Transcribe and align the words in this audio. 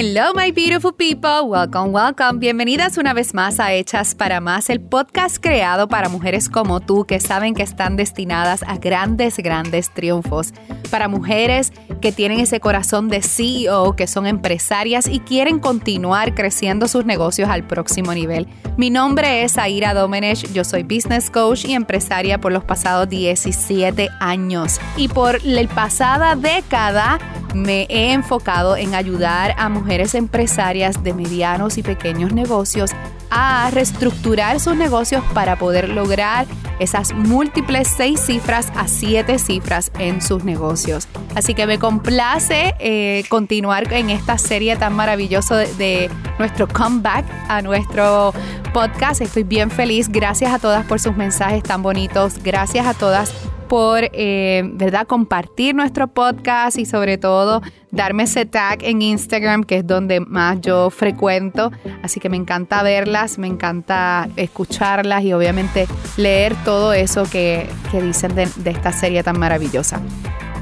Hello, 0.00 0.32
my 0.32 0.52
beautiful 0.52 0.92
people. 0.92 1.48
Welcome, 1.48 1.92
welcome. 1.92 2.38
Bienvenidas 2.38 2.98
una 2.98 3.14
vez 3.14 3.34
más 3.34 3.58
a 3.58 3.72
Hechas 3.72 4.14
para 4.14 4.40
Más, 4.40 4.70
el 4.70 4.80
podcast 4.80 5.38
creado 5.40 5.88
para 5.88 6.08
mujeres 6.08 6.48
como 6.48 6.78
tú 6.78 7.04
que 7.04 7.18
saben 7.18 7.52
que 7.52 7.64
están 7.64 7.96
destinadas 7.96 8.62
a 8.62 8.76
grandes, 8.76 9.38
grandes 9.38 9.92
triunfos. 9.92 10.54
Para 10.92 11.08
mujeres 11.08 11.72
que 12.00 12.12
tienen 12.12 12.38
ese 12.38 12.60
corazón 12.60 13.08
de 13.08 13.22
CEO, 13.22 13.96
que 13.96 14.06
son 14.06 14.28
empresarias 14.28 15.08
y 15.08 15.18
quieren 15.18 15.58
continuar 15.58 16.32
creciendo 16.36 16.86
sus 16.86 17.04
negocios 17.04 17.48
al 17.48 17.66
próximo 17.66 18.14
nivel. 18.14 18.46
Mi 18.76 18.90
nombre 18.90 19.42
es 19.42 19.58
Aira 19.58 19.94
Domenech, 19.94 20.52
yo 20.52 20.62
soy 20.62 20.84
business 20.84 21.28
coach 21.28 21.64
y 21.64 21.72
empresaria 21.72 22.40
por 22.40 22.52
los 22.52 22.62
pasados 22.62 23.08
17 23.08 24.10
años. 24.20 24.80
Y 24.96 25.08
por 25.08 25.44
la 25.44 25.66
pasada 25.66 26.36
década 26.36 27.18
me 27.54 27.86
he 27.88 28.12
enfocado 28.12 28.76
en 28.76 28.94
ayudar 28.94 29.54
a 29.58 29.68
mujeres 29.68 30.14
empresarias 30.14 31.02
de 31.02 31.14
medianos 31.14 31.78
y 31.78 31.82
pequeños 31.82 32.32
negocios 32.32 32.90
a 33.30 33.70
reestructurar 33.70 34.58
sus 34.60 34.76
negocios 34.76 35.22
para 35.34 35.56
poder 35.56 35.88
lograr 35.90 36.46
esas 36.78 37.12
múltiples 37.12 37.88
seis 37.88 38.20
cifras 38.20 38.72
a 38.76 38.88
siete 38.88 39.38
cifras 39.38 39.90
en 39.98 40.22
sus 40.22 40.44
negocios. 40.44 41.08
Así 41.34 41.54
que 41.54 41.66
me 41.66 41.78
complace 41.78 42.74
eh, 42.78 43.24
continuar 43.28 43.92
en 43.92 44.10
esta 44.10 44.38
serie 44.38 44.76
tan 44.76 44.94
maravillosa 44.94 45.56
de, 45.56 45.74
de 45.74 46.10
nuestro 46.38 46.68
comeback 46.68 47.26
a 47.48 47.60
nuestro 47.62 48.32
podcast. 48.72 49.20
Estoy 49.20 49.42
bien 49.42 49.70
feliz. 49.70 50.08
Gracias 50.08 50.52
a 50.52 50.58
todas 50.58 50.86
por 50.86 51.00
sus 51.00 51.16
mensajes 51.16 51.62
tan 51.62 51.82
bonitos. 51.82 52.42
Gracias 52.42 52.86
a 52.86 52.94
todas 52.94 53.32
por, 53.68 54.00
eh, 54.12 54.62
¿verdad?, 54.72 55.06
compartir 55.06 55.74
nuestro 55.74 56.08
podcast 56.08 56.78
y 56.78 56.86
sobre 56.86 57.18
todo 57.18 57.62
darme 57.90 58.24
ese 58.24 58.46
tag 58.46 58.82
en 58.82 59.02
Instagram, 59.02 59.64
que 59.64 59.76
es 59.76 59.86
donde 59.86 60.20
más 60.20 60.60
yo 60.60 60.90
frecuento. 60.90 61.70
Así 62.02 62.20
que 62.20 62.28
me 62.28 62.36
encanta 62.36 62.82
verlas, 62.82 63.38
me 63.38 63.46
encanta 63.46 64.28
escucharlas 64.36 65.22
y 65.24 65.32
obviamente 65.32 65.86
leer 66.16 66.54
todo 66.64 66.92
eso 66.92 67.24
que, 67.30 67.68
dicen 67.92 68.34
de, 68.34 68.48
esta 68.64 68.92
serie 68.92 69.22
tan 69.22 69.38
maravillosa. 69.38 70.00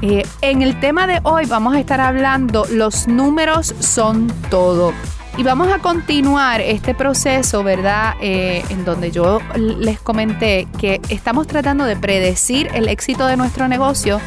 Eh, 0.01 0.23
en 0.41 0.61
el 0.61 0.79
tema 0.79 1.07
de 1.07 1.19
hoy 1.23 1.45
vamos 1.47 1.75
a 1.75 1.79
estar 1.79 1.99
hablando, 1.99 2.65
los 2.69 3.07
números 3.07 3.73
son 3.79 4.27
todo. 4.49 4.93
Y 5.37 5.43
vamos 5.43 5.71
a 5.71 5.77
continuar 5.77 6.61
este 6.61 6.95
proceso, 6.95 7.63
¿verdad? 7.63 8.15
Eh, 8.19 8.63
en 8.69 8.83
donde 8.85 9.11
yo 9.11 9.39
les 9.55 9.99
comenté 9.99 10.67
que 10.79 10.99
estamos 11.09 11.45
tratando 11.45 11.85
de 11.85 11.95
predecir 11.95 12.69
el 12.73 12.89
éxito 12.89 13.27
de 13.27 13.37
nuestro 13.37 13.67
negocio 13.67 14.19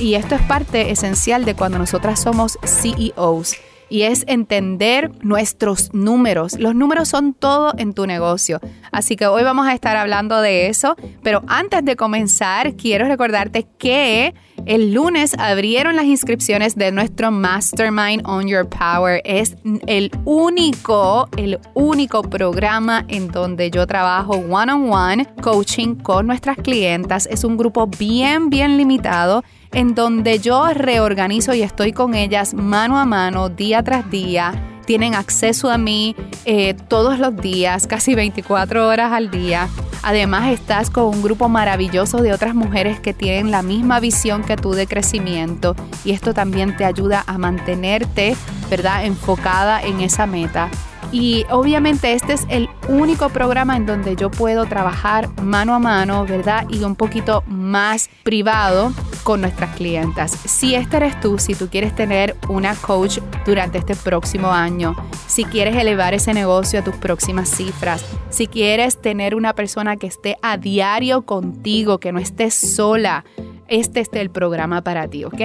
y 0.00 0.14
esto 0.14 0.34
es 0.34 0.42
parte 0.42 0.90
esencial 0.90 1.44
de 1.44 1.54
cuando 1.54 1.78
nosotras 1.78 2.20
somos 2.20 2.58
CEOs 2.64 3.54
y 3.88 4.02
es 4.02 4.24
entender 4.26 5.12
nuestros 5.22 5.94
números. 5.94 6.58
Los 6.58 6.74
números 6.74 7.08
son 7.08 7.32
todo 7.32 7.72
en 7.78 7.94
tu 7.94 8.06
negocio. 8.08 8.60
Así 8.90 9.14
que 9.14 9.28
hoy 9.28 9.44
vamos 9.44 9.68
a 9.68 9.72
estar 9.72 9.96
hablando 9.96 10.40
de 10.40 10.66
eso. 10.66 10.96
Pero 11.22 11.42
antes 11.46 11.84
de 11.84 11.94
comenzar, 11.94 12.74
quiero 12.74 13.06
recordarte 13.06 13.68
que 13.78 14.34
el 14.64 14.94
lunes 14.94 15.34
abrieron 15.38 15.96
las 15.96 16.06
inscripciones 16.06 16.74
de 16.76 16.90
nuestro 16.90 17.30
Mastermind 17.30 18.22
on 18.24 18.48
Your 18.48 18.66
Power. 18.66 19.20
Es 19.24 19.56
el 19.86 20.10
único, 20.24 21.28
el 21.36 21.60
único 21.74 22.22
programa 22.22 23.04
en 23.08 23.28
donde 23.28 23.70
yo 23.70 23.86
trabajo 23.86 24.34
one 24.34 24.72
on 24.72 24.90
one 24.90 25.26
coaching 25.42 25.94
con 25.96 26.26
nuestras 26.26 26.56
clientas. 26.56 27.26
Es 27.30 27.44
un 27.44 27.56
grupo 27.56 27.86
bien, 27.86 28.50
bien 28.50 28.76
limitado 28.76 29.44
en 29.72 29.94
donde 29.94 30.38
yo 30.38 30.72
reorganizo 30.72 31.52
y 31.54 31.62
estoy 31.62 31.92
con 31.92 32.14
ellas 32.14 32.54
mano 32.54 32.98
a 32.98 33.04
mano, 33.04 33.48
día 33.48 33.82
tras 33.82 34.10
día. 34.10 34.75
Tienen 34.86 35.14
acceso 35.14 35.70
a 35.70 35.78
mí 35.78 36.14
eh, 36.44 36.74
todos 36.74 37.18
los 37.18 37.36
días, 37.36 37.86
casi 37.86 38.14
24 38.14 38.86
horas 38.86 39.12
al 39.12 39.30
día. 39.30 39.68
Además 40.02 40.52
estás 40.52 40.90
con 40.90 41.06
un 41.06 41.22
grupo 41.22 41.48
maravilloso 41.48 42.22
de 42.22 42.32
otras 42.32 42.54
mujeres 42.54 43.00
que 43.00 43.12
tienen 43.12 43.50
la 43.50 43.62
misma 43.62 43.98
visión 43.98 44.44
que 44.44 44.56
tú 44.56 44.72
de 44.72 44.86
crecimiento 44.86 45.74
y 46.04 46.12
esto 46.12 46.32
también 46.32 46.76
te 46.76 46.84
ayuda 46.84 47.24
a 47.26 47.38
mantenerte, 47.38 48.36
¿verdad?, 48.70 49.04
enfocada 49.04 49.82
en 49.82 50.00
esa 50.00 50.26
meta. 50.26 50.70
Y 51.12 51.46
obviamente 51.50 52.12
este 52.12 52.34
es 52.34 52.46
el 52.48 52.68
único 52.88 53.28
programa 53.28 53.76
en 53.76 53.86
donde 53.86 54.16
yo 54.16 54.30
puedo 54.30 54.66
trabajar 54.66 55.28
mano 55.42 55.74
a 55.74 55.78
mano, 55.78 56.24
¿verdad? 56.26 56.66
Y 56.68 56.82
un 56.84 56.96
poquito 56.96 57.42
más 57.46 58.08
privado 58.22 58.92
con 59.26 59.40
nuestras 59.40 59.74
clientas. 59.74 60.30
Si 60.30 60.76
este 60.76 60.98
eres 60.98 61.20
tú, 61.20 61.40
si 61.40 61.56
tú 61.56 61.68
quieres 61.68 61.96
tener 61.96 62.36
una 62.48 62.76
coach 62.76 63.18
durante 63.44 63.78
este 63.78 63.96
próximo 63.96 64.52
año, 64.52 64.94
si 65.26 65.44
quieres 65.44 65.74
elevar 65.74 66.14
ese 66.14 66.32
negocio 66.32 66.78
a 66.78 66.84
tus 66.84 66.94
próximas 66.94 67.48
cifras, 67.48 68.04
si 68.30 68.46
quieres 68.46 69.02
tener 69.02 69.34
una 69.34 69.52
persona 69.52 69.96
que 69.96 70.06
esté 70.06 70.36
a 70.42 70.58
diario 70.58 71.22
contigo, 71.22 71.98
que 71.98 72.12
no 72.12 72.20
esté 72.20 72.52
sola, 72.52 73.24
este 73.66 73.98
es 73.98 74.10
el 74.12 74.30
programa 74.30 74.82
para 74.82 75.08
ti, 75.08 75.24
¿ok? 75.24 75.40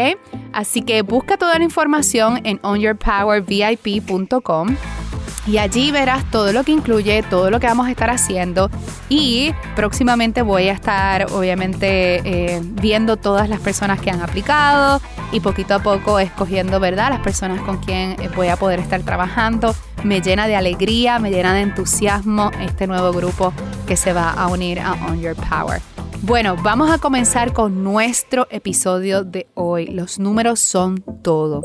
Así 0.54 0.84
que 0.84 1.02
busca 1.02 1.38
toda 1.38 1.58
la 1.58 1.64
información 1.64 2.40
en 2.44 2.60
onyourpowervip.com 2.62 4.76
y 5.48 5.58
allí 5.58 5.92
verás 5.92 6.30
todo 6.30 6.54
lo 6.54 6.64
que 6.64 6.72
incluye, 6.72 7.24
todo 7.24 7.50
lo 7.50 7.60
que 7.60 7.68
vamos 7.68 7.88
a 7.88 7.92
estar 7.92 8.10
haciendo 8.10 8.70
y 9.10 9.54
próximamente 9.76 10.42
voy 10.42 10.70
a 10.70 10.74
estar 10.74 11.32
obviamente 11.32 12.22
eh, 12.24 12.62
viendo 12.64 13.18
todas 13.18 13.50
las 13.50 13.60
personas 13.60 14.00
que 14.00 14.12
han 14.12 14.22
aplicado 14.22 15.02
y 15.32 15.40
poquito 15.40 15.76
a 15.76 15.80
poco 15.80 16.20
escogiendo, 16.20 16.80
¿verdad? 16.80 17.10
Las 17.10 17.22
personas 17.22 17.62
con 17.62 17.78
quien 17.78 18.22
eh, 18.22 18.30
voy 18.36 18.50
a 18.50 18.58
poder 18.58 18.80
estar 18.80 19.02
trabajando. 19.02 19.74
Me 20.04 20.22
llena 20.22 20.48
de 20.48 20.56
alegría, 20.56 21.20
me 21.20 21.32
llena 21.32 21.54
de 21.54 21.62
entusiasmo 21.62 22.52
este 22.62 22.88
nuevo 22.88 23.12
grupo 23.12 23.54
que 23.88 23.98
se 23.98 24.14
va 24.14 24.32
a 24.32 24.48
unir 24.48 24.80
a 24.80 24.94
On 24.94 25.20
Your 25.20 25.36
Power. 25.36 25.82
Bueno, 26.24 26.56
vamos 26.56 26.92
a 26.92 27.00
comenzar 27.00 27.52
con 27.52 27.84
nuestro 27.84 28.48
episodio 28.52 29.24
de 29.24 29.48
hoy. 29.56 29.88
Los 29.88 30.20
números 30.20 30.60
son 30.60 31.04
todo. 31.24 31.62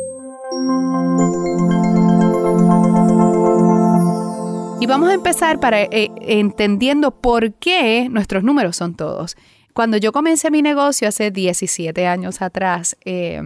Y 4.78 4.86
vamos 4.86 5.08
a 5.08 5.14
empezar 5.14 5.58
para 5.58 5.82
eh, 5.82 6.10
entendiendo 6.20 7.10
por 7.10 7.54
qué 7.54 8.08
nuestros 8.10 8.44
números 8.44 8.76
son 8.76 8.94
todos. 8.94 9.36
Cuando 9.72 9.96
yo 9.96 10.12
comencé 10.12 10.50
mi 10.50 10.60
negocio 10.60 11.08
hace 11.08 11.30
17 11.30 12.06
años 12.06 12.42
atrás, 12.42 12.96
eh, 13.04 13.40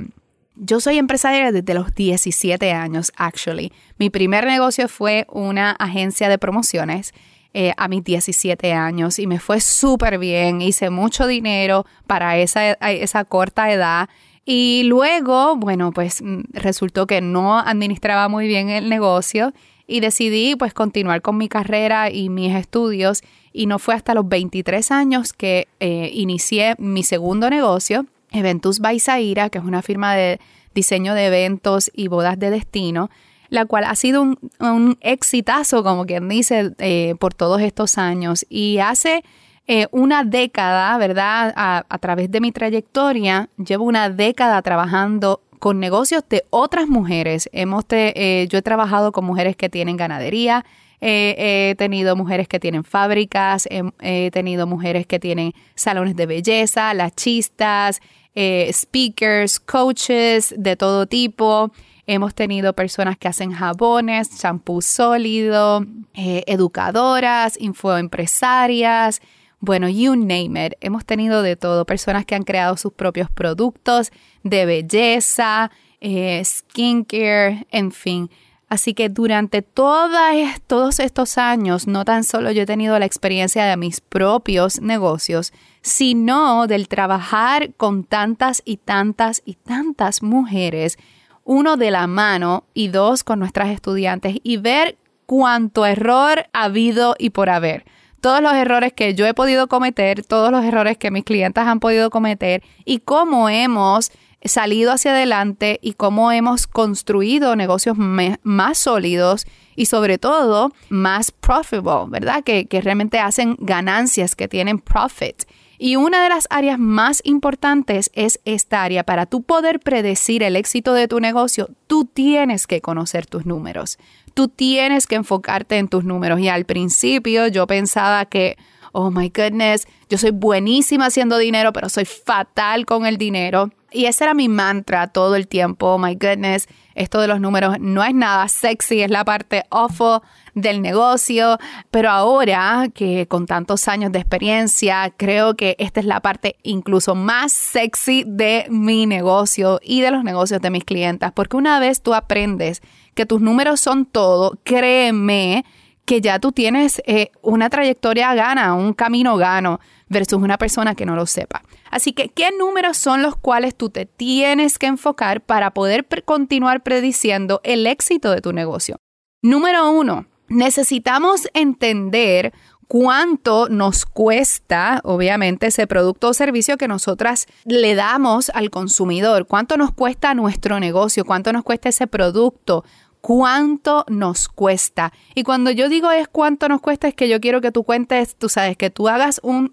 yo 0.56 0.80
soy 0.80 0.98
empresaria 0.98 1.52
desde 1.52 1.72
los 1.72 1.94
17 1.94 2.72
años, 2.72 3.12
actually. 3.16 3.72
Mi 3.96 4.10
primer 4.10 4.44
negocio 4.44 4.88
fue 4.88 5.26
una 5.30 5.70
agencia 5.72 6.28
de 6.28 6.38
promociones 6.38 7.14
eh, 7.54 7.72
a 7.76 7.88
mis 7.88 8.04
17 8.04 8.72
años 8.72 9.18
y 9.18 9.26
me 9.26 9.38
fue 9.38 9.60
súper 9.60 10.18
bien. 10.18 10.60
Hice 10.60 10.90
mucho 10.90 11.26
dinero 11.26 11.86
para 12.06 12.38
esa, 12.38 12.72
esa 12.72 13.24
corta 13.24 13.72
edad. 13.72 14.08
Y 14.44 14.82
luego, 14.84 15.56
bueno, 15.56 15.92
pues 15.92 16.22
mm, 16.22 16.40
resultó 16.52 17.06
que 17.06 17.20
no 17.20 17.58
administraba 17.58 18.28
muy 18.28 18.48
bien 18.48 18.68
el 18.68 18.88
negocio 18.88 19.52
y 19.90 20.00
decidí 20.00 20.54
pues 20.54 20.72
continuar 20.72 21.20
con 21.20 21.36
mi 21.36 21.48
carrera 21.48 22.10
y 22.10 22.28
mis 22.28 22.54
estudios 22.54 23.22
y 23.52 23.66
no 23.66 23.80
fue 23.80 23.94
hasta 23.94 24.14
los 24.14 24.28
23 24.28 24.90
años 24.92 25.32
que 25.32 25.66
eh, 25.80 26.10
inicié 26.14 26.76
mi 26.78 27.02
segundo 27.02 27.50
negocio, 27.50 28.06
Eventus 28.30 28.78
by 28.78 29.00
Zaira, 29.00 29.50
que 29.50 29.58
es 29.58 29.64
una 29.64 29.82
firma 29.82 30.14
de 30.14 30.38
diseño 30.74 31.14
de 31.14 31.26
eventos 31.26 31.90
y 31.92 32.06
bodas 32.06 32.38
de 32.38 32.50
destino, 32.50 33.10
la 33.48 33.66
cual 33.66 33.82
ha 33.82 33.96
sido 33.96 34.22
un, 34.22 34.98
exitazo, 35.00 35.82
como 35.82 36.06
quien 36.06 36.28
dice, 36.28 36.72
eh, 36.78 37.16
por 37.18 37.34
todos 37.34 37.60
estos 37.60 37.98
años. 37.98 38.46
Y 38.48 38.78
hace 38.78 39.24
eh, 39.66 39.88
una 39.90 40.22
década, 40.22 40.96
¿verdad? 40.98 41.52
A, 41.56 41.84
a, 41.88 41.98
través 41.98 42.30
de 42.30 42.40
mi 42.40 42.52
trayectoria, 42.52 43.48
llevo 43.56 43.86
una 43.86 44.08
década 44.08 44.62
trabajando 44.62 45.40
con 45.60 45.78
negocios 45.78 46.24
de 46.28 46.44
otras 46.50 46.88
mujeres. 46.88 47.48
Hemos 47.52 47.84
eh, 47.90 48.48
yo 48.50 48.58
he 48.58 48.62
trabajado 48.62 49.12
con 49.12 49.24
mujeres 49.24 49.54
que 49.54 49.68
tienen 49.68 49.96
ganadería, 49.96 50.64
he 51.02 51.74
tenido 51.78 52.14
mujeres 52.14 52.46
que 52.46 52.60
tienen 52.60 52.84
fábricas, 52.84 53.66
he, 53.70 54.30
tenido 54.32 54.66
mujeres 54.66 55.06
que 55.06 55.18
tienen 55.18 55.54
salones 55.74 56.14
de 56.16 56.26
belleza, 56.26 56.92
lachistas, 56.92 58.00
eh, 58.34 58.70
speakers, 58.72 59.60
coaches 59.60 60.54
de 60.56 60.76
todo 60.76 61.06
tipo. 61.06 61.72
Hemos 62.06 62.34
tenido 62.34 62.72
personas 62.72 63.16
que 63.16 63.28
hacen 63.28 63.52
jabones, 63.52 64.40
champú 64.40 64.82
sólido, 64.82 65.84
eh, 66.14 66.42
educadoras, 66.46 67.60
infoempresarias, 67.60 69.20
bueno, 69.60 69.88
you 69.88 70.16
name 70.16 70.66
it. 70.66 70.72
Hemos 70.80 71.04
tenido 71.04 71.42
de 71.42 71.56
todo. 71.56 71.84
Personas 71.84 72.24
que 72.24 72.34
han 72.34 72.42
creado 72.42 72.76
sus 72.76 72.92
propios 72.92 73.30
productos 73.30 74.10
de 74.42 74.66
belleza, 74.66 75.70
eh, 76.00 76.42
skincare, 76.44 77.66
en 77.70 77.92
fin. 77.92 78.30
Así 78.68 78.94
que 78.94 79.08
durante 79.08 79.62
todos 79.62 81.00
estos 81.00 81.38
años, 81.38 81.88
no 81.88 82.04
tan 82.04 82.22
solo 82.22 82.52
yo 82.52 82.62
he 82.62 82.66
tenido 82.66 82.98
la 82.98 83.04
experiencia 83.04 83.64
de 83.64 83.76
mis 83.76 84.00
propios 84.00 84.80
negocios, 84.80 85.52
sino 85.82 86.66
del 86.68 86.86
trabajar 86.86 87.74
con 87.74 88.04
tantas 88.04 88.62
y 88.64 88.76
tantas 88.76 89.42
y 89.44 89.54
tantas 89.54 90.22
mujeres 90.22 90.98
uno 91.44 91.76
de 91.76 91.90
la 91.90 92.06
mano 92.06 92.64
y 92.74 92.88
dos 92.88 93.24
con 93.24 93.40
nuestras 93.40 93.70
estudiantes 93.70 94.36
y 94.44 94.58
ver 94.58 94.98
cuánto 95.26 95.84
error 95.84 96.46
ha 96.52 96.64
habido 96.64 97.16
y 97.18 97.30
por 97.30 97.50
haber 97.50 97.84
todos 98.20 98.42
los 98.42 98.52
errores 98.54 98.92
que 98.92 99.14
yo 99.14 99.26
he 99.26 99.34
podido 99.34 99.68
cometer, 99.68 100.24
todos 100.24 100.50
los 100.50 100.64
errores 100.64 100.98
que 100.98 101.10
mis 101.10 101.24
clientes 101.24 101.64
han 101.64 101.80
podido 101.80 102.10
cometer 102.10 102.62
y 102.84 102.98
cómo 102.98 103.48
hemos 103.48 104.12
salido 104.44 104.92
hacia 104.92 105.12
adelante 105.12 105.78
y 105.82 105.94
cómo 105.94 106.32
hemos 106.32 106.66
construido 106.66 107.56
negocios 107.56 107.96
más 107.98 108.78
sólidos 108.78 109.46
y 109.76 109.86
sobre 109.86 110.18
todo 110.18 110.72
más 110.88 111.30
profitable, 111.30 112.06
¿verdad? 112.08 112.42
Que, 112.42 112.66
que 112.66 112.80
realmente 112.80 113.18
hacen 113.18 113.56
ganancias, 113.60 114.34
que 114.34 114.48
tienen 114.48 114.78
profit. 114.78 115.42
Y 115.82 115.96
una 115.96 116.22
de 116.22 116.28
las 116.28 116.46
áreas 116.50 116.78
más 116.78 117.22
importantes 117.24 118.10
es 118.12 118.38
esta 118.44 118.82
área. 118.82 119.02
Para 119.02 119.24
tú 119.24 119.40
poder 119.40 119.80
predecir 119.80 120.42
el 120.42 120.56
éxito 120.56 120.92
de 120.92 121.08
tu 121.08 121.20
negocio, 121.20 121.70
tú 121.86 122.04
tienes 122.04 122.66
que 122.66 122.82
conocer 122.82 123.24
tus 123.24 123.46
números. 123.46 123.98
Tú 124.34 124.48
tienes 124.48 125.06
que 125.06 125.14
enfocarte 125.14 125.78
en 125.78 125.88
tus 125.88 126.04
números. 126.04 126.38
Y 126.40 126.50
al 126.50 126.66
principio 126.66 127.46
yo 127.46 127.66
pensaba 127.66 128.26
que, 128.26 128.58
oh 128.92 129.10
my 129.10 129.28
goodness, 129.28 129.86
yo 130.08 130.18
soy 130.18 130.30
buenísima 130.30 131.06
haciendo 131.06 131.38
dinero, 131.38 131.72
pero 131.72 131.88
soy 131.88 132.04
fatal 132.04 132.86
con 132.86 133.06
el 133.06 133.16
dinero. 133.16 133.70
Y 133.92 134.04
ese 134.04 134.24
era 134.24 134.34
mi 134.34 134.48
mantra 134.48 135.08
todo 135.08 135.34
el 135.34 135.48
tiempo. 135.48 135.94
Oh 135.94 135.98
my 135.98 136.14
goodness, 136.14 136.68
esto 136.94 137.20
de 137.20 137.26
los 137.26 137.40
números 137.40 137.76
no 137.80 138.04
es 138.04 138.14
nada 138.14 138.46
sexy, 138.48 139.02
es 139.02 139.10
la 139.10 139.24
parte 139.24 139.64
awful 139.70 140.20
del 140.54 140.80
negocio. 140.80 141.58
Pero 141.90 142.10
ahora 142.10 142.88
que 142.94 143.26
con 143.26 143.46
tantos 143.46 143.88
años 143.88 144.12
de 144.12 144.20
experiencia, 144.20 145.12
creo 145.16 145.56
que 145.56 145.74
esta 145.78 145.98
es 146.00 146.06
la 146.06 146.20
parte 146.20 146.56
incluso 146.62 147.16
más 147.16 147.52
sexy 147.52 148.24
de 148.26 148.66
mi 148.70 149.06
negocio 149.06 149.80
y 149.82 150.02
de 150.02 150.12
los 150.12 150.22
negocios 150.22 150.60
de 150.60 150.70
mis 150.70 150.84
clientas. 150.84 151.32
Porque 151.32 151.56
una 151.56 151.80
vez 151.80 152.00
tú 152.00 152.14
aprendes 152.14 152.82
que 153.14 153.26
tus 153.26 153.40
números 153.40 153.80
son 153.80 154.06
todo, 154.06 154.58
créeme 154.62 155.64
que 156.04 156.20
ya 156.20 156.38
tú 156.38 156.52
tienes 156.52 157.00
eh, 157.06 157.30
una 157.42 157.70
trayectoria 157.70 158.34
gana, 158.34 158.74
un 158.74 158.94
camino 158.94 159.36
gano 159.36 159.80
versus 160.08 160.42
una 160.42 160.58
persona 160.58 160.94
que 160.94 161.06
no 161.06 161.14
lo 161.14 161.26
sepa. 161.26 161.62
Así 161.90 162.12
que, 162.12 162.28
¿qué 162.28 162.50
números 162.56 162.96
son 162.96 163.22
los 163.22 163.36
cuales 163.36 163.76
tú 163.76 163.90
te 163.90 164.06
tienes 164.06 164.78
que 164.78 164.86
enfocar 164.86 165.40
para 165.40 165.72
poder 165.72 166.06
continuar 166.24 166.82
prediciendo 166.82 167.60
el 167.64 167.86
éxito 167.86 168.30
de 168.32 168.40
tu 168.40 168.52
negocio? 168.52 168.96
Número 169.42 169.90
uno, 169.90 170.26
necesitamos 170.48 171.48
entender 171.54 172.52
cuánto 172.90 173.68
nos 173.68 174.04
cuesta, 174.04 175.00
obviamente, 175.04 175.68
ese 175.68 175.86
producto 175.86 176.30
o 176.30 176.34
servicio 176.34 176.76
que 176.76 176.88
nosotras 176.88 177.46
le 177.64 177.94
damos 177.94 178.50
al 178.50 178.70
consumidor, 178.70 179.46
cuánto 179.46 179.76
nos 179.76 179.92
cuesta 179.92 180.34
nuestro 180.34 180.80
negocio, 180.80 181.24
cuánto 181.24 181.52
nos 181.52 181.62
cuesta 181.62 181.88
ese 181.88 182.08
producto, 182.08 182.84
cuánto 183.20 184.04
nos 184.08 184.48
cuesta. 184.48 185.12
Y 185.34 185.42
cuando 185.42 185.70
yo 185.70 185.88
digo 185.88 186.10
es 186.10 186.28
cuánto 186.28 186.68
nos 186.68 186.80
cuesta, 186.80 187.08
es 187.08 187.14
que 187.14 187.28
yo 187.28 187.40
quiero 187.40 187.60
que 187.60 187.72
tú 187.72 187.84
cuentes, 187.84 188.36
tú 188.36 188.48
sabes, 188.48 188.76
que 188.76 188.90
tú 188.90 189.08
hagas 189.08 189.40
un, 189.42 189.70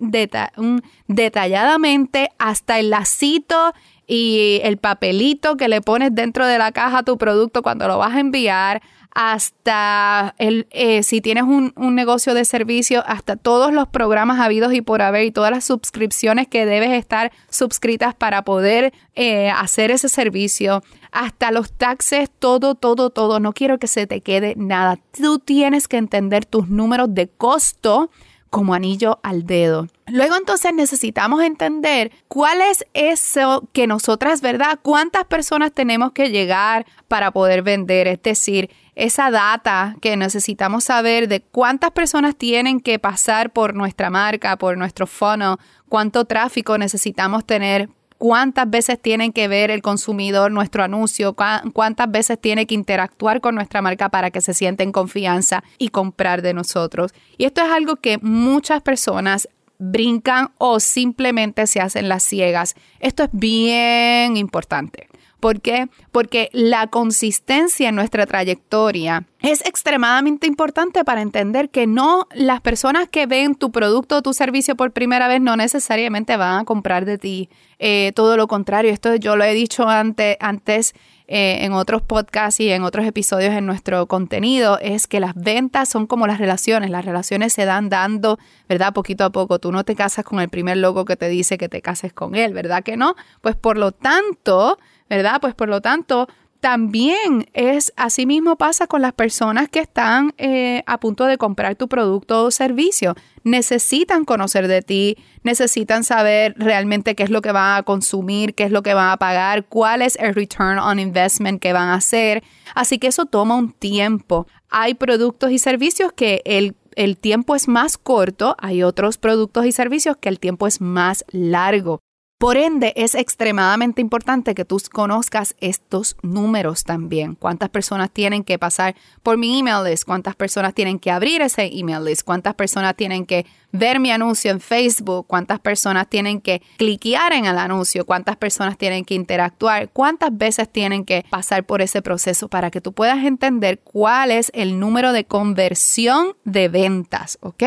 detalladamente 1.08 2.30
hasta 2.38 2.80
el 2.80 2.90
lacito 2.90 3.74
y 4.06 4.60
el 4.64 4.78
papelito 4.78 5.58
que 5.58 5.68
le 5.68 5.82
pones 5.82 6.14
dentro 6.14 6.46
de 6.46 6.58
la 6.58 6.72
caja 6.72 7.00
a 7.00 7.04
tu 7.04 7.18
producto 7.18 7.62
cuando 7.62 7.88
lo 7.88 7.98
vas 7.98 8.16
a 8.16 8.20
enviar, 8.20 8.82
hasta 9.19 10.36
el, 10.38 10.68
eh, 10.69 11.02
si 11.02 11.22
tienes 11.22 11.44
un, 11.46 11.74
negocio 11.75 12.36
de 12.36 12.46
servicio, 12.46 13.04
hasta 13.08 13.36
todos 13.36 13.74
los 13.74 13.88
programas 13.88 14.40
habidos 14.40 14.75
y 14.75 14.81
por 14.81 15.02
haber 15.02 15.24
y 15.24 15.31
todas 15.31 15.50
las 15.50 15.64
suscripciones 15.64 16.48
que 16.48 16.68
debes 16.68 16.92
estar 16.92 17.31
suscritas 17.50 18.14
para 18.14 18.44
poder 18.44 18.94
eh, 19.16 19.50
hacer 19.50 19.90
ese 19.90 20.08
servicio, 20.08 20.84
hasta 21.12 21.50
los 21.50 21.72
taxes, 21.72 22.30
todo, 22.30 22.75
todo, 22.75 23.10
todo. 23.10 23.40
No 23.40 23.54
quiero 23.54 23.80
que 23.80 23.88
se 23.88 24.06
te 24.06 24.22
quede 24.22 24.54
nada. 24.56 25.00
Tú 25.19 25.40
tienes 25.40 25.88
que 25.88 25.98
entender 25.98 26.46
tus 26.46 26.69
números 26.69 27.16
de 27.16 27.28
costo 27.28 28.12
como 28.52 28.75
anillo 28.75 29.19
al 29.24 29.48
dedo. 29.48 29.88
Luego 30.06 30.36
entonces 30.36 30.74
necesitamos 30.74 31.42
entender 31.42 32.12
cuál 32.28 32.62
es 32.62 32.86
eso 32.94 33.68
que 33.74 33.88
nosotras, 33.88 34.42
¿verdad? 34.42 34.80
¿Cuántas 34.81 35.25
personas 35.25 35.74
tenemos 35.74 36.12
que 36.12 36.30
llegar 36.30 36.86
para 37.08 37.31
poder 37.31 37.62
vender? 37.62 38.08
Es 38.08 38.22
decir, 38.22 38.69
esa 38.98 39.30
data 39.30 39.96
que 40.02 40.18
necesitamos 40.18 40.86
saber 40.86 41.28
de 41.28 41.42
cuántas 41.42 41.92
personas 41.92 42.36
tienen 42.36 42.80
que 42.80 42.98
pasar 42.98 43.52
por 43.54 43.76
nuestra 43.76 44.10
marca, 44.10 44.58
por 44.58 44.76
nuestro 44.76 45.06
fono, 45.06 45.60
cuánto 45.88 46.26
tráfico 46.26 46.80
necesitamos 46.80 47.46
tener 47.46 47.90
cuántas 48.18 48.68
veces 48.68 49.00
tienen 49.00 49.32
que 49.32 49.48
ver 49.48 49.70
el 49.70 49.84
consumidor 49.84 50.52
nuestro 50.52 50.84
anuncio, 50.84 51.36
cuántas 51.74 52.10
veces 52.10 52.42
tiene 52.42 52.66
que 52.66 52.74
interactuar 52.74 53.40
con 53.40 53.54
nuestra 53.54 53.84
marca 53.84 54.10
para 54.10 54.32
que 54.32 54.42
se 54.42 54.56
sienta 54.56 54.82
en 54.82 54.92
confianza 54.92 55.64
y 55.78 55.90
comprar 55.90 56.42
de 56.42 56.56
nosotros. 56.56 57.14
Y 57.38 57.46
esto 57.46 57.62
es 57.62 57.70
algo 57.70 57.98
que 57.98 58.18
muchas 58.18 58.82
personas 58.82 59.48
brincan 59.78 60.50
o 60.58 60.80
simplemente 60.80 61.68
se 61.68 61.82
hacen 61.82 62.10
las 62.10 62.24
ciegas. 62.24 62.74
Esto 63.00 63.26
es 63.26 63.30
bien 63.32 64.38
importante. 64.38 65.08
¿Por 65.39 65.62
qué? 65.62 65.88
Porque 66.12 66.50
la 66.51 66.88
consistencia 66.88 67.89
en 67.89 67.95
nuestra 67.95 68.25
trayectoria 68.25 69.25
es 69.42 69.63
extremadamente 69.66 70.48
importante 70.48 71.06
para 71.06 71.22
entender 71.22 71.69
que 71.69 71.86
no 71.86 72.28
las 72.34 72.62
personas 72.62 73.07
que 73.07 73.28
ven 73.28 73.54
tu 73.54 73.72
producto 73.72 74.18
o 74.18 74.22
tu 74.22 74.34
servicio 74.34 74.75
por 74.75 74.92
primera 74.92 75.28
vez 75.28 75.39
no 75.39 75.56
necesariamente 75.56 76.38
van 76.38 76.62
a 76.62 76.66
comprar 76.66 77.06
de 77.06 77.18
ti. 77.18 77.50
Eh, 77.80 78.12
todo 78.16 78.36
lo 78.36 78.48
contrario, 78.48 78.92
esto 78.92 79.16
yo 79.16 79.36
lo 79.36 79.44
he 79.44 79.54
dicho 79.54 79.88
antes, 79.88 80.38
antes 80.39 80.95
eh, 81.30 81.66
en 81.66 81.74
otros 81.74 82.01
podcasts 82.01 82.60
y 82.62 82.69
en 82.69 82.83
otros 82.83 83.06
episodios 83.06 83.54
en 83.54 83.66
nuestro 83.66 84.07
contenido, 84.07 84.80
es 84.80 85.07
que 85.07 85.19
las 85.19 85.36
ventas 85.36 85.90
son 85.90 86.07
como 86.07 86.25
las 86.25 86.40
relaciones. 86.40 86.90
Las 86.90 87.04
relaciones 87.04 87.54
se 87.54 87.66
dan 87.66 87.90
dando, 87.90 88.40
¿verdad? 88.69 88.94
Poquito 88.94 89.25
a 89.25 89.30
poco. 89.30 89.60
Tú 89.60 89.74
no 89.74 89.83
te 89.83 89.94
casas 89.94 90.24
con 90.24 90.40
el 90.40 90.48
primer 90.48 90.78
loco 90.78 91.04
que 91.04 91.18
te 91.18 91.28
dice 91.28 91.57
que 91.57 91.68
te 91.68 91.81
cases 91.81 92.13
con 92.13 92.36
él, 92.36 92.54
¿verdad 92.54 92.81
que 92.81 92.95
no? 92.95 93.16
Pues 93.42 93.56
por 93.56 93.78
lo 93.78 93.92
tanto, 93.92 94.80
¿verdad? 95.09 95.39
Pues 95.42 95.56
por 95.56 95.69
lo 95.69 95.81
tanto, 95.81 96.27
también 96.59 97.48
es, 97.54 97.94
así 97.95 98.25
mismo 98.25 98.56
pasa 98.56 98.88
con 98.88 99.01
las 99.01 99.13
personas 99.13 99.69
que 99.69 99.80
están 99.80 100.33
eh, 100.38 100.83
a 100.88 101.00
punto 101.00 101.25
de 101.25 101.38
comprar 101.38 101.75
tu 101.75 101.88
producto 101.88 102.45
o 102.45 102.51
servicio. 102.51 103.15
Necesitan 103.44 104.25
conocer 104.25 104.68
de 104.68 104.81
ti, 104.81 105.18
necesitan 105.44 106.04
saber 106.04 106.56
realmente 106.57 107.15
qué 107.15 107.24
es 107.24 107.30
lo 107.30 107.42
que 107.42 107.51
van 107.51 107.77
a 107.77 107.83
consumir, 107.83 108.56
qué 108.56 108.63
es 108.63 108.71
lo 108.71 108.81
que 108.81 108.95
van 108.95 109.12
a 109.12 109.18
pagar, 109.18 109.65
cuál 109.65 110.01
es 110.01 110.18
el 110.18 110.33
return 110.33 110.80
on 110.80 111.00
investment 111.00 111.62
que 111.62 111.74
van 111.74 111.89
a 111.89 111.95
hacer. 111.95 112.44
Así 112.73 112.97
que 112.97 113.07
eso 113.07 113.26
toma 113.28 113.56
un 113.56 113.71
tiempo. 113.71 114.47
Hay 114.69 114.95
productos 114.95 115.52
y 115.52 115.59
servicios 115.59 116.11
que 116.11 116.42
el 116.45 116.76
el 116.97 117.16
tiempo 117.16 117.54
es 117.54 117.68
más 117.68 117.95
corto, 117.99 118.56
hay 118.57 118.81
otros 118.81 119.19
productos 119.19 119.68
y 119.68 119.71
servicios 119.71 120.18
que 120.18 120.30
el 120.30 120.40
tiempo 120.40 120.66
es 120.66 120.81
más 120.81 121.23
largo. 121.30 121.99
Por 122.40 122.56
ende, 122.56 122.94
es 122.96 123.16
extremadamente 123.16 124.00
importante 124.00 124.54
que 124.54 124.64
tú 124.64 124.80
conozcas 124.92 125.56
estos 125.60 126.18
números 126.22 126.84
también. 126.84 127.34
Cuántas 127.34 127.70
personas 127.70 128.12
tienen 128.12 128.44
que 128.44 128.60
pasar 128.60 128.96
por 129.24 129.38
mi 129.38 129.58
email 129.58 129.84
list, 129.84 130.04
cuántas 130.04 130.36
personas 130.36 130.76
tienen 130.76 131.00
que 131.00 131.10
abrir 131.10 131.42
ese 131.42 131.66
email 131.74 132.06
list, 132.06 132.22
cuántas 132.24 132.54
personas 132.54 132.96
tienen 132.96 133.26
que 133.26 133.48
ver 133.72 134.00
mi 134.00 134.12
anuncio 134.12 134.52
en 134.52 134.60
Facebook, 134.60 135.26
cuántas 135.26 135.60
personas 135.60 136.10
tienen 136.10 136.40
que 136.40 136.62
cliquear 136.78 137.34
en 137.34 137.46
el 137.46 137.58
anuncio, 137.58 138.06
cuántas 138.06 138.38
personas 138.38 138.78
tienen 138.78 139.04
que 139.04 139.16
interactuar, 139.16 139.90
cuántas 139.90 140.38
veces 140.38 140.72
tienen 140.72 141.06
que 141.06 141.26
pasar 141.32 141.66
por 141.66 141.82
ese 141.82 142.04
proceso 142.04 142.50
para 142.50 142.70
que 142.70 142.82
tú 142.82 142.94
puedas 142.94 143.26
entender 143.26 143.80
cuál 143.80 144.30
es 144.30 144.52
el 144.54 144.80
número 144.80 145.12
de 145.12 145.26
conversión 145.26 146.36
de 146.44 146.70
ventas, 146.70 147.40
¿ok? 147.42 147.64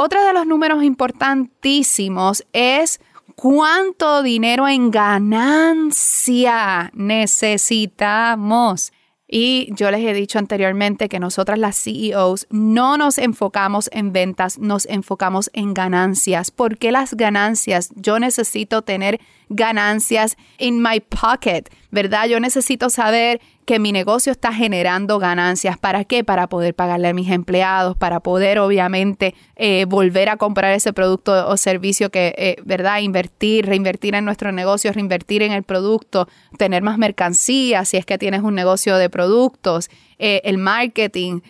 Otro 0.00 0.24
de 0.24 0.32
los 0.32 0.46
números 0.46 0.84
importantísimos 0.84 2.46
es 2.52 3.00
cuánto 3.40 4.24
dinero 4.24 4.66
en 4.66 4.90
ganancia 4.90 6.90
necesitamos. 6.92 8.92
Y 9.28 9.68
yo 9.74 9.92
les 9.92 10.00
he 10.00 10.12
dicho 10.12 10.40
anteriormente 10.40 11.08
que 11.08 11.20
nosotras 11.20 11.56
las 11.56 11.76
CEOs 11.76 12.48
no 12.50 12.96
nos 12.96 13.16
enfocamos 13.18 13.90
en 13.92 14.12
ventas, 14.12 14.58
nos 14.58 14.86
enfocamos 14.86 15.50
en 15.52 15.72
ganancias. 15.72 16.50
¿Por 16.50 16.78
qué 16.78 16.90
las 16.90 17.14
ganancias? 17.14 17.90
Yo 17.94 18.18
necesito 18.18 18.82
tener 18.82 19.20
ganancias 19.48 20.36
in 20.58 20.82
my 20.82 20.98
pocket, 20.98 21.70
¿verdad? 21.92 22.26
Yo 22.26 22.40
necesito 22.40 22.90
saber 22.90 23.40
que 23.68 23.78
mi 23.78 23.92
negocio 23.92 24.32
está 24.32 24.50
generando 24.54 25.18
ganancias. 25.18 25.76
¿Para 25.76 26.04
qué? 26.04 26.24
Para 26.24 26.46
poder 26.46 26.74
pagarle 26.74 27.08
a 27.08 27.12
mis 27.12 27.30
empleados, 27.30 27.98
para 27.98 28.20
poder 28.20 28.60
obviamente 28.60 29.34
eh, 29.56 29.84
volver 29.86 30.30
a 30.30 30.38
comprar 30.38 30.72
ese 30.72 30.94
producto 30.94 31.46
o 31.46 31.54
servicio 31.58 32.08
que, 32.08 32.34
eh, 32.38 32.56
¿verdad? 32.64 33.00
Invertir, 33.00 33.66
reinvertir 33.66 34.14
en 34.14 34.24
nuestro 34.24 34.52
negocio, 34.52 34.90
reinvertir 34.90 35.42
en 35.42 35.52
el 35.52 35.64
producto, 35.64 36.30
tener 36.56 36.82
más 36.82 36.96
mercancía 36.96 37.84
si 37.84 37.98
es 37.98 38.06
que 38.06 38.16
tienes 38.16 38.40
un 38.40 38.54
negocio 38.54 38.96
de 38.96 39.10
productos, 39.10 39.90
eh, 40.18 40.40
el 40.44 40.56
marketing, 40.56 41.40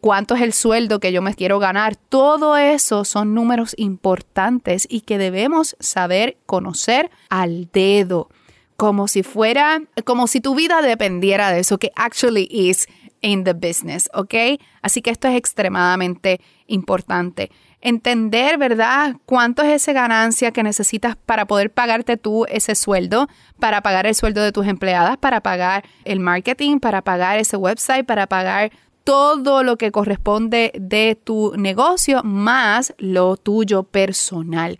cuánto 0.00 0.34
es 0.34 0.40
el 0.40 0.54
sueldo 0.54 1.00
que 1.00 1.12
yo 1.12 1.20
me 1.20 1.34
quiero 1.34 1.58
ganar. 1.58 1.96
Todo 1.96 2.56
eso 2.56 3.04
son 3.04 3.34
números 3.34 3.74
importantes 3.76 4.86
y 4.88 5.02
que 5.02 5.18
debemos 5.18 5.76
saber 5.80 6.38
conocer 6.46 7.10
al 7.28 7.68
dedo. 7.70 8.30
Como 8.76 9.08
si 9.08 9.22
fuera, 9.22 9.82
como 10.04 10.26
si 10.26 10.40
tu 10.40 10.54
vida 10.54 10.82
dependiera 10.82 11.50
de 11.50 11.60
eso, 11.60 11.78
que 11.78 11.92
actually 11.94 12.48
is 12.50 12.86
in 13.20 13.44
the 13.44 13.52
business, 13.54 14.10
¿ok? 14.12 14.34
Así 14.82 15.00
que 15.00 15.10
esto 15.10 15.28
es 15.28 15.36
extremadamente 15.36 16.40
importante. 16.66 17.50
Entender, 17.80 18.58
¿verdad? 18.58 19.16
¿Cuánto 19.26 19.62
es 19.62 19.82
esa 19.82 19.92
ganancia 19.92 20.52
que 20.52 20.62
necesitas 20.62 21.16
para 21.16 21.46
poder 21.46 21.72
pagarte 21.72 22.16
tú 22.16 22.44
ese 22.48 22.74
sueldo, 22.74 23.28
para 23.58 23.80
pagar 23.80 24.06
el 24.06 24.14
sueldo 24.14 24.42
de 24.42 24.52
tus 24.52 24.66
empleadas, 24.66 25.16
para 25.16 25.40
pagar 25.40 25.84
el 26.04 26.20
marketing, 26.20 26.78
para 26.78 27.02
pagar 27.02 27.38
ese 27.38 27.56
website, 27.56 28.06
para 28.06 28.26
pagar 28.26 28.70
todo 29.04 29.64
lo 29.64 29.76
que 29.76 29.90
corresponde 29.90 30.72
de 30.78 31.18
tu 31.22 31.54
negocio 31.56 32.22
más 32.22 32.94
lo 32.98 33.36
tuyo 33.36 33.82
personal. 33.82 34.78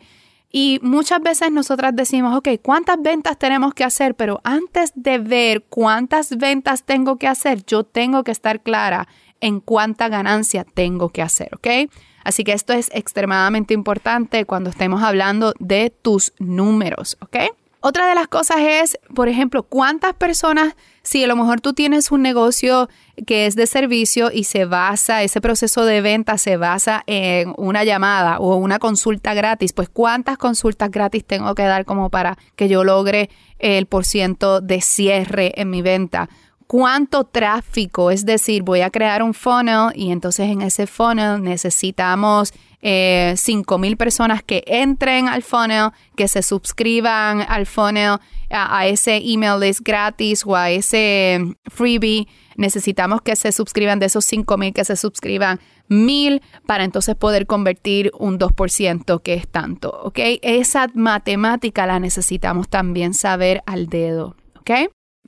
Y 0.54 0.78
muchas 0.82 1.22
veces 1.22 1.50
nosotras 1.50 1.96
decimos, 1.96 2.36
ok, 2.36 2.48
¿cuántas 2.62 3.00
ventas 3.00 3.38
tenemos 3.38 3.72
que 3.72 3.84
hacer? 3.84 4.14
Pero 4.14 4.40
antes 4.44 4.92
de 4.94 5.18
ver 5.18 5.64
cuántas 5.64 6.36
ventas 6.36 6.84
tengo 6.84 7.16
que 7.16 7.26
hacer, 7.26 7.64
yo 7.64 7.84
tengo 7.84 8.22
que 8.22 8.32
estar 8.32 8.60
clara 8.60 9.08
en 9.40 9.60
cuánta 9.60 10.08
ganancia 10.08 10.64
tengo 10.64 11.08
que 11.08 11.22
hacer, 11.22 11.48
¿ok? 11.54 11.90
Así 12.22 12.44
que 12.44 12.52
esto 12.52 12.74
es 12.74 12.90
extremadamente 12.94 13.72
importante 13.72 14.44
cuando 14.44 14.68
estemos 14.68 15.02
hablando 15.02 15.54
de 15.58 15.90
tus 15.90 16.34
números, 16.38 17.16
¿ok? 17.20 17.36
Otra 17.84 18.06
de 18.06 18.14
las 18.14 18.28
cosas 18.28 18.58
es, 18.60 18.98
por 19.12 19.28
ejemplo, 19.28 19.64
cuántas 19.64 20.14
personas, 20.14 20.76
si 21.02 21.24
a 21.24 21.26
lo 21.26 21.34
mejor 21.34 21.60
tú 21.60 21.72
tienes 21.72 22.12
un 22.12 22.22
negocio 22.22 22.88
que 23.26 23.46
es 23.46 23.56
de 23.56 23.66
servicio 23.66 24.30
y 24.32 24.44
se 24.44 24.66
basa, 24.66 25.24
ese 25.24 25.40
proceso 25.40 25.84
de 25.84 26.00
venta 26.00 26.38
se 26.38 26.56
basa 26.56 27.02
en 27.08 27.52
una 27.56 27.82
llamada 27.82 28.38
o 28.38 28.54
una 28.54 28.78
consulta 28.78 29.34
gratis, 29.34 29.72
pues 29.72 29.88
cuántas 29.88 30.38
consultas 30.38 30.92
gratis 30.92 31.24
tengo 31.24 31.56
que 31.56 31.64
dar 31.64 31.84
como 31.84 32.08
para 32.08 32.38
que 32.54 32.68
yo 32.68 32.84
logre 32.84 33.30
el 33.58 33.86
porciento 33.86 34.60
de 34.60 34.80
cierre 34.80 35.52
en 35.60 35.68
mi 35.68 35.82
venta 35.82 36.28
cuánto 36.72 37.24
tráfico, 37.24 38.10
es 38.10 38.24
decir, 38.24 38.62
voy 38.62 38.80
a 38.80 38.88
crear 38.88 39.22
un 39.22 39.34
funnel 39.34 39.90
y 39.94 40.10
entonces 40.10 40.48
en 40.48 40.62
ese 40.62 40.86
funnel 40.86 41.42
necesitamos 41.42 42.54
eh, 42.82 43.34
5,000 43.36 43.96
personas 43.96 44.42
que 44.42 44.64
entren 44.66 45.28
al 45.28 45.42
funnel, 45.42 45.90
que 46.16 46.26
se 46.26 46.42
suscriban 46.42 47.44
al 47.48 47.66
funnel, 47.66 48.18
a, 48.50 48.86
ese 48.86 49.16
email 49.24 49.60
list 49.60 49.80
gratis 49.82 50.44
o 50.44 50.56
a 50.56 50.70
ese 50.70 51.40
freebie. 51.70 52.26
Necesitamos 52.56 53.22
que 53.22 53.36
se 53.36 53.52
suscriban 53.52 53.98
de 53.98 54.06
esos 54.06 54.24
5,000 54.24 54.74
que 54.74 54.84
se 54.84 54.96
suscriban 54.96 55.60
1000 55.88 56.42
para 56.66 56.84
entonces 56.84 57.14
poder 57.14 57.46
convertir 57.46 58.10
un 58.18 58.38
2% 58.38 59.22
que 59.22 59.34
es 59.34 59.48
tanto, 59.48 59.90
¿ok? 60.02 60.18
Esa 60.42 60.88
matemática 60.94 61.86
la 61.86 62.00
necesitamos 62.00 62.68
también 62.68 63.14
saber 63.14 63.62
al 63.64 63.86
dedo, 63.86 64.36
¿ok? 64.60 64.70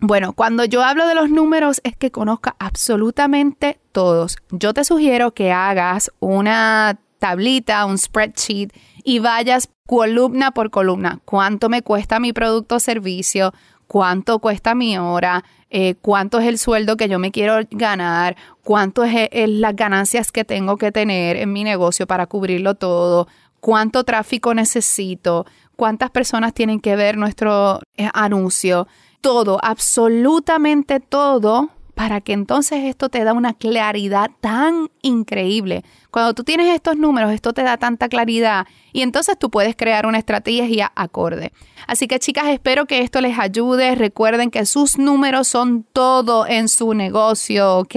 Bueno, 0.01 0.33
cuando 0.33 0.65
yo 0.65 0.83
hablo 0.83 1.07
de 1.07 1.15
los 1.15 1.31
números 1.31 1.81
es 1.85 1.97
que 1.97 2.11
conozca 2.11 2.57
absolutamente 2.59 3.79
todos. 3.93 4.37
Yo 4.51 4.75
te 4.75 4.85
sugiero 4.85 5.33
que 5.33 5.53
hagas 5.53 6.11
una 6.19 6.99
tablita, 7.25 7.87
un 7.87 7.97
spreadsheet 7.97 8.71
y 9.03 9.19
vayas 9.19 9.71
columna 9.87 10.51
por 10.51 10.69
columna. 10.71 11.21
¿Cuánto 11.25 11.71
me 11.71 11.81
cuesta 11.81 12.21
mi 12.21 12.35
producto 12.35 12.75
o 12.75 12.81
servicio? 12.81 13.55
¿Cuánto 13.87 14.41
cuesta 14.41 14.75
mi 14.75 14.99
hora? 14.99 15.43
Eh, 15.71 15.95
¿Cuánto 16.03 16.39
es 16.39 16.47
el 16.47 16.59
sueldo 16.59 16.99
que 16.99 17.09
yo 17.09 17.19
me 17.19 17.31
quiero 17.31 17.61
ganar? 17.71 18.37
¿Cuánto 18.63 19.05
es, 19.05 19.31
es 19.33 19.49
las 19.49 19.75
ganancias 19.75 20.33
que 20.33 20.45
tengo 20.45 20.77
que 20.77 20.93
tener 20.93 21.39
en 21.39 21.51
mi 21.51 21.65
negocio 21.65 22.07
para 22.07 22.27
cubrirlo 22.27 22.75
todo? 22.75 23.27
¿Cuánto 23.59 24.05
tráfico 24.05 24.53
necesito? 24.53 25.47
¿Cuántas 25.77 26.11
personas 26.11 26.53
tienen 26.53 26.79
que 26.79 26.95
ver 26.95 27.17
nuestro 27.17 27.81
eh, 27.97 28.11
anuncio? 28.13 28.87
todo, 29.25 29.59
absolutamente 29.63 31.01
todo, 31.01 31.71
para 31.95 32.21
que 32.21 32.33
entonces 32.33 32.85
esto 32.85 33.09
te 33.09 33.25
da 33.25 33.33
una 33.33 33.55
claridad 33.55 34.31
tan 34.41 34.91
increíble. 35.03 35.85
Cuando 36.11 36.35
tú 36.35 36.45
tienes 36.45 36.75
estos 36.75 36.97
números, 36.97 37.33
esto 37.33 37.53
te 37.53 37.63
da 37.63 37.77
tanta 37.77 38.09
claridad 38.09 38.67
y 38.93 39.03
entonces 39.03 39.39
tú 39.39 39.51
puedes 39.51 39.77
crear 39.77 40.07
una 40.07 40.19
estrategia 40.19 40.93
acorde. 40.95 41.53
Así 41.87 42.07
que 42.09 42.19
chicas, 42.19 42.49
espero 42.49 42.87
que 42.87 43.01
esto 43.01 43.21
les 43.21 43.39
ayude. 43.39 43.95
Recuerden 43.95 44.51
que 44.51 44.67
sus 44.67 44.99
números 44.99 45.49
son 45.49 45.85
todo 45.93 46.47
en 46.47 46.69
su 46.69 46.95
negocio, 46.95 47.79
¿ok? 47.79 47.95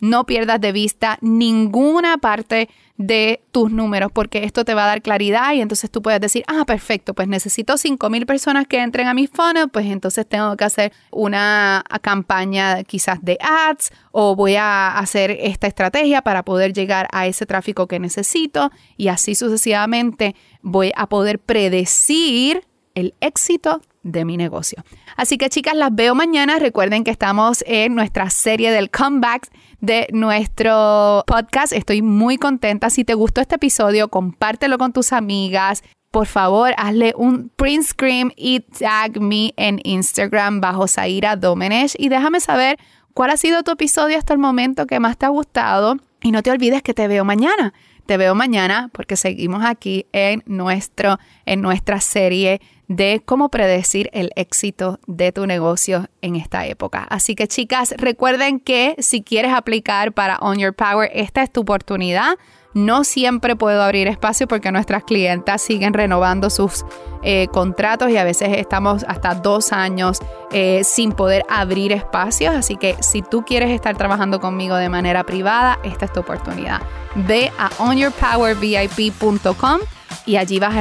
No 0.00 0.26
pierdas 0.26 0.60
de 0.60 0.72
vista 0.72 1.18
ninguna 1.20 2.18
parte 2.18 2.68
de 2.96 3.42
tus 3.50 3.70
números, 3.70 4.12
porque 4.12 4.44
esto 4.44 4.64
te 4.64 4.74
va 4.74 4.84
a 4.84 4.86
dar 4.86 5.02
claridad 5.02 5.54
y 5.54 5.60
entonces 5.60 5.90
tú 5.90 6.02
puedes 6.02 6.20
decir, 6.20 6.44
ah, 6.46 6.64
perfecto, 6.64 7.14
pues 7.14 7.26
necesito 7.26 7.76
5 7.76 8.10
mil 8.10 8.26
personas 8.26 8.66
que 8.66 8.78
entren 8.80 9.08
a 9.08 9.14
mi 9.14 9.26
funnel, 9.26 9.68
pues 9.70 9.86
entonces 9.86 10.28
tengo 10.28 10.56
que 10.56 10.64
hacer 10.64 10.92
una 11.10 11.84
campaña 12.02 12.84
quizás 12.84 13.18
de 13.22 13.38
ads 13.40 13.90
o 14.12 14.36
voy 14.36 14.56
a 14.56 14.98
hacer 14.98 15.30
esta 15.30 15.66
estrategia 15.66 16.22
para 16.22 16.44
poder 16.44 16.72
llegar 16.72 17.08
a 17.12 17.26
ese 17.26 17.46
tráfico 17.46 17.86
que 17.86 17.98
necesito 17.98 18.70
y 18.96 19.08
así 19.08 19.34
sucesivamente 19.34 20.36
voy 20.60 20.92
a 20.94 21.08
poder 21.08 21.38
predecir 21.38 22.66
el 22.94 23.14
éxito 23.20 23.80
de 24.02 24.24
mi 24.24 24.36
negocio. 24.36 24.84
Así 25.16 25.38
que 25.38 25.48
chicas, 25.48 25.74
las 25.74 25.94
veo 25.94 26.14
mañana. 26.14 26.58
Recuerden 26.58 27.04
que 27.04 27.10
estamos 27.10 27.64
en 27.66 27.94
nuestra 27.94 28.30
serie 28.30 28.70
del 28.72 28.90
comeback 28.90 29.48
de 29.82 30.06
nuestro 30.12 31.24
podcast. 31.26 31.74
Estoy 31.74 32.00
muy 32.00 32.38
contenta. 32.38 32.88
Si 32.88 33.04
te 33.04 33.14
gustó 33.14 33.42
este 33.42 33.56
episodio, 33.56 34.08
compártelo 34.08 34.78
con 34.78 34.94
tus 34.94 35.12
amigas. 35.12 35.82
Por 36.10 36.26
favor, 36.26 36.72
hazle 36.78 37.12
un 37.16 37.50
print 37.56 37.84
screen 37.84 38.32
y 38.36 38.60
tag 38.60 39.20
me 39.20 39.52
en 39.56 39.80
Instagram 39.82 40.60
bajo 40.60 40.86
Zaira 40.86 41.36
Domenech 41.36 41.94
y 41.98 42.08
déjame 42.08 42.40
saber 42.40 42.78
cuál 43.12 43.30
ha 43.30 43.36
sido 43.36 43.62
tu 43.62 43.72
episodio 43.72 44.16
hasta 44.16 44.32
el 44.32 44.38
momento 44.38 44.86
que 44.86 45.00
más 45.00 45.18
te 45.18 45.26
ha 45.26 45.30
gustado. 45.30 45.96
Y 46.22 46.30
no 46.30 46.42
te 46.42 46.52
olvides 46.52 46.82
que 46.82 46.94
te 46.94 47.08
veo 47.08 47.24
mañana. 47.24 47.74
Te 48.06 48.16
veo 48.16 48.34
mañana 48.34 48.90
porque 48.92 49.16
seguimos 49.16 49.64
aquí 49.64 50.06
en, 50.12 50.42
nuestro, 50.46 51.18
en 51.46 51.60
nuestra 51.60 52.00
serie 52.00 52.60
de 52.88 53.22
cómo 53.24 53.48
predecir 53.48 54.10
el 54.12 54.30
éxito 54.36 55.00
de 55.06 55.32
tu 55.32 55.46
negocio 55.46 56.08
en 56.20 56.36
esta 56.36 56.66
época. 56.66 57.06
Así 57.08 57.34
que 57.34 57.48
chicas, 57.48 57.94
recuerden 57.96 58.60
que 58.60 58.96
si 58.98 59.22
quieres 59.22 59.52
aplicar 59.52 60.12
para 60.12 60.36
On 60.38 60.58
Your 60.58 60.74
Power, 60.74 61.10
esta 61.14 61.42
es 61.42 61.50
tu 61.50 61.62
oportunidad. 61.62 62.36
No 62.74 63.04
siempre 63.04 63.56
puedo 63.56 63.82
abrir 63.82 64.08
espacio 64.08 64.48
porque 64.48 64.72
nuestras 64.72 65.04
clientas 65.04 65.62
siguen 65.62 65.92
renovando 65.92 66.50
sus 66.50 66.84
eh, 67.22 67.48
contratos 67.52 68.10
y 68.10 68.16
a 68.16 68.24
veces 68.24 68.50
estamos 68.56 69.04
hasta 69.06 69.34
dos 69.34 69.72
años 69.72 70.18
eh, 70.50 70.82
sin 70.84 71.12
poder 71.12 71.44
abrir 71.48 71.92
espacios. 71.92 72.54
Así 72.54 72.76
que 72.76 72.96
si 73.00 73.22
tú 73.22 73.44
quieres 73.44 73.70
estar 73.70 73.96
trabajando 73.96 74.40
conmigo 74.40 74.76
de 74.76 74.88
manera 74.88 75.24
privada, 75.24 75.78
esta 75.84 76.06
es 76.06 76.12
tu 76.12 76.20
oportunidad. 76.20 76.82
Ve 77.14 77.52
a 77.58 77.70
onyourpowervip.com 77.78 79.78
y 80.26 80.36
allí 80.36 80.58
vas 80.58 80.74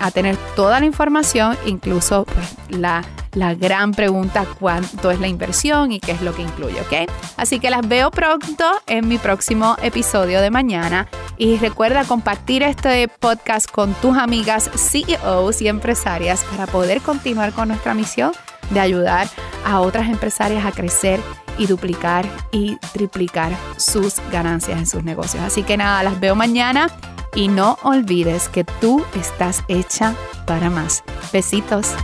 a, 0.00 0.10
tener 0.10 0.36
toda 0.54 0.80
la 0.80 0.86
información, 0.86 1.56
incluso 1.66 2.24
pues, 2.24 2.80
la, 2.80 3.02
la 3.34 3.54
gran 3.54 3.92
pregunta 3.92 4.46
cuánto 4.58 5.10
es 5.10 5.20
la 5.20 5.28
inversión 5.28 5.92
y 5.92 6.00
qué 6.00 6.12
es 6.12 6.22
lo 6.22 6.34
que 6.34 6.42
incluye, 6.42 6.80
¿ok? 6.80 7.10
Así 7.36 7.58
que 7.58 7.70
las 7.70 7.86
veo 7.86 8.10
pronto 8.10 8.64
en 8.86 9.08
mi 9.08 9.18
próximo 9.18 9.76
episodio 9.82 10.40
de 10.40 10.50
mañana 10.50 11.08
y 11.36 11.56
recuerda 11.56 12.04
compartir 12.04 12.62
este 12.62 13.08
podcast 13.08 13.70
con 13.70 13.94
tus 13.94 14.16
amigas 14.16 14.70
CEOs 14.74 15.62
y 15.62 15.68
empresarias 15.68 16.44
para 16.44 16.66
poder 16.66 17.00
continuar 17.00 17.52
con 17.52 17.68
nuestra 17.68 17.94
misión 17.94 18.32
de 18.70 18.80
ayudar 18.80 19.28
a 19.64 19.80
otras 19.80 20.08
empresarias 20.08 20.64
a 20.64 20.72
crecer 20.72 21.20
y 21.58 21.66
duplicar 21.66 22.26
y 22.52 22.76
triplicar 22.92 23.52
sus 23.76 24.16
ganancias 24.32 24.78
en 24.78 24.86
sus 24.86 25.04
negocios. 25.04 25.42
Así 25.44 25.62
que 25.62 25.76
nada, 25.76 26.02
las 26.02 26.18
veo 26.18 26.34
mañana 26.34 26.88
y 27.34 27.48
no 27.48 27.78
olvides 27.82 28.48
que 28.48 28.64
tú 28.64 29.04
estás 29.14 29.62
hecha 29.68 30.14
para 30.46 30.70
más. 30.70 31.02
Besitos. 31.32 31.94